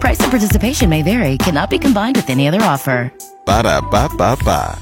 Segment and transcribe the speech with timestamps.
[0.00, 3.12] Price and participation may vary, cannot be combined with any other offer.
[3.44, 4.78] Ba da ba ba ba.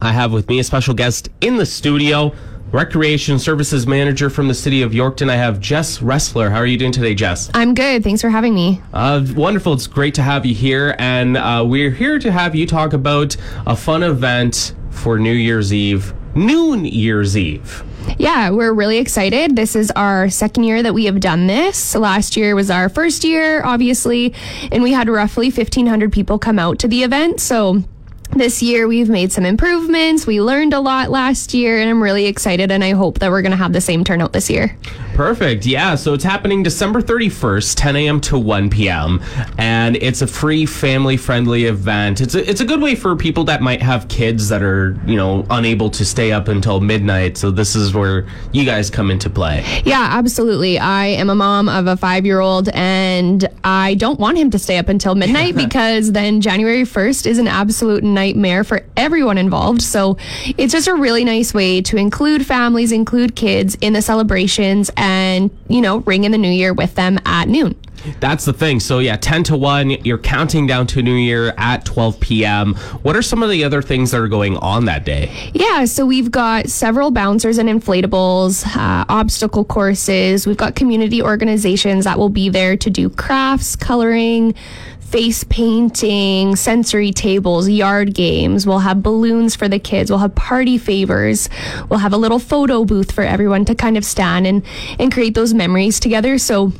[0.00, 2.32] I have with me a special guest in the studio,
[2.70, 5.30] Recreation Services Manager from the City of Yorkton.
[5.30, 6.50] I have Jess Resler.
[6.50, 7.50] How are you doing today, Jess?
[7.54, 8.04] I'm good.
[8.04, 8.82] Thanks for having me.
[8.92, 9.72] Uh, wonderful.
[9.72, 10.94] It's great to have you here.
[10.98, 15.72] And uh, we're here to have you talk about a fun event for New Year's
[15.72, 17.82] Eve, Noon Year's Eve.
[18.18, 19.56] Yeah, we're really excited.
[19.56, 21.94] This is our second year that we have done this.
[21.94, 24.34] Last year was our first year, obviously,
[24.72, 27.40] and we had roughly 1,500 people come out to the event.
[27.40, 27.82] So
[28.30, 30.26] this year we've made some improvements.
[30.26, 32.70] We learned a lot last year, and I'm really excited.
[32.70, 34.76] And I hope that we're going to have the same turnout this year.
[35.14, 35.64] Perfect.
[35.64, 35.94] Yeah.
[35.94, 38.20] So it's happening December 31st, 10 a.m.
[38.22, 39.22] to 1 p.m.
[39.56, 42.20] And it's a free family friendly event.
[42.20, 45.16] It's a, it's a good way for people that might have kids that are, you
[45.16, 47.38] know, unable to stay up until midnight.
[47.38, 49.64] So this is where you guys come into play.
[49.86, 50.78] Yeah, absolutely.
[50.78, 54.58] I am a mom of a five year old, and I don't want him to
[54.58, 59.82] stay up until midnight because then January 1st is an absolute nightmare for everyone involved.
[59.82, 60.16] So
[60.58, 65.50] it's just a really nice way to include families, include kids in the celebrations and,
[65.68, 67.76] you know, ring in the new year with them at noon.
[68.20, 68.80] That's the thing.
[68.80, 72.74] So yeah, 10 to 1, you're counting down to New Year at 12 p.m.
[73.02, 75.50] What are some of the other things that are going on that day?
[75.54, 80.46] Yeah, so we've got several bouncers and inflatables, uh, obstacle courses.
[80.46, 84.54] We've got community organizations that will be there to do crafts, coloring,
[85.00, 88.66] face painting, sensory tables, yard games.
[88.66, 90.10] We'll have balloons for the kids.
[90.10, 91.48] We'll have party favors.
[91.88, 94.64] We'll have a little photo booth for everyone to kind of stand and,
[94.98, 96.38] and create those memories together.
[96.38, 96.72] So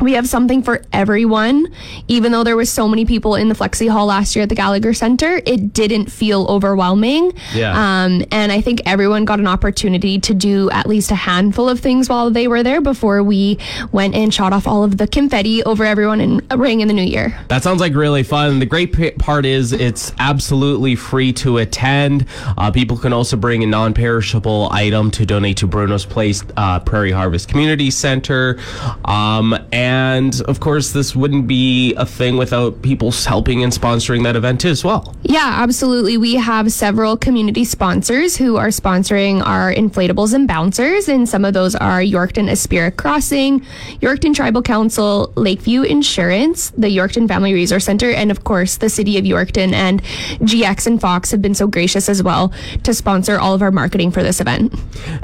[0.00, 1.66] we have something for everyone.
[2.08, 4.54] Even though there was so many people in the Flexi Hall last year at the
[4.54, 7.32] Gallagher Center, it didn't feel overwhelming.
[7.54, 7.72] Yeah.
[7.72, 11.80] Um, and I think everyone got an opportunity to do at least a handful of
[11.80, 13.58] things while they were there before we
[13.92, 17.02] went and shot off all of the confetti over everyone and rang in the new
[17.02, 17.38] year.
[17.48, 18.58] That sounds like really fun.
[18.58, 22.26] The great part is it's absolutely free to attend.
[22.58, 26.80] Uh, people can also bring a non perishable item to donate to Bruno's Place uh,
[26.80, 28.58] Prairie Harvest Community Center.
[29.04, 34.34] Um, and of course, this wouldn't be a thing without people helping and sponsoring that
[34.34, 35.14] event as well.
[35.22, 36.16] Yeah, absolutely.
[36.16, 41.52] We have several community sponsors who are sponsoring our inflatables and bouncers, and some of
[41.52, 43.60] those are Yorkton Aspira Crossing,
[44.00, 49.18] Yorkton Tribal Council, Lakeview Insurance, the Yorkton Family Resource Center, and of course the City
[49.18, 50.02] of Yorkton and
[50.40, 52.50] GX and Fox have been so gracious as well
[52.84, 54.72] to sponsor all of our marketing for this event.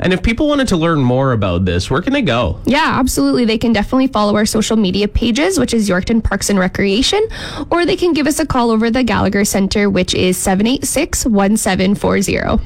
[0.00, 2.60] And if people wanted to learn more about this, where can they go?
[2.66, 3.46] Yeah, absolutely.
[3.46, 7.26] They can definitely follow our social media pages, which is Yorkton Parks and Recreation,
[7.70, 12.60] or they can give us a call over the Gallagher Center, which is 786 1740.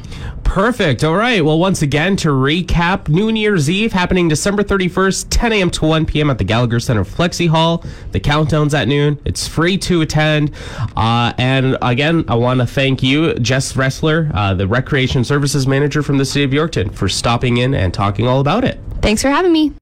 [0.44, 1.02] Perfect.
[1.02, 1.44] All right.
[1.44, 5.70] Well, once again, to recap, New Year's Eve happening December 31st, 10 a.m.
[5.70, 6.30] to 1 p.m.
[6.30, 7.84] at the Gallagher Center Flexi Hall.
[8.12, 9.18] The countdown's at noon.
[9.24, 10.52] It's free to attend.
[10.96, 16.02] Uh, and again, I want to thank you, Jess Resler, uh, the Recreation Services Manager
[16.02, 18.78] from the City of Yorkton, for stopping in and talking all about it.
[19.02, 19.72] Thanks for having me.